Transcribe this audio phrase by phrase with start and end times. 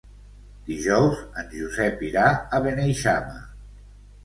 [0.69, 2.25] Dijous en Josep irà
[2.59, 3.39] a Beneixama.